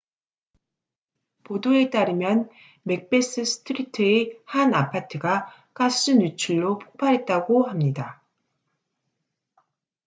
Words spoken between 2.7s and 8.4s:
맥베스 스트리트의 한 아파트가 가스 누출로 폭발했다고 합니다